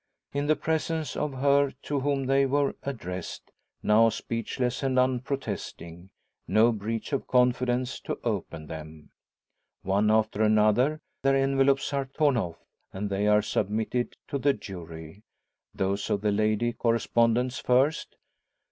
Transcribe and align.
In 0.33 0.47
the 0.47 0.55
presence 0.55 1.15
of 1.15 1.35
her 1.41 1.69
to 1.83 1.99
whom 1.99 2.25
they 2.25 2.47
were 2.47 2.75
addressed 2.81 3.51
now 3.83 4.09
speechless 4.09 4.81
and 4.81 4.97
unprotesting 4.97 6.09
no 6.47 6.71
breach 6.71 7.13
of 7.13 7.27
confidence 7.27 7.99
to 7.99 8.17
open 8.23 8.65
them. 8.65 9.11
One 9.83 10.09
after 10.09 10.41
another 10.41 11.01
their 11.21 11.35
envelopes 11.35 11.93
are 11.93 12.05
torn 12.05 12.35
off, 12.35 12.57
and 12.91 13.11
they 13.11 13.27
are 13.27 13.43
submitted 13.43 14.17
to 14.29 14.39
the 14.39 14.53
jury 14.53 15.21
those 15.71 16.09
of 16.09 16.21
the 16.21 16.31
lady 16.31 16.73
correspondents 16.73 17.59
first. 17.59 18.15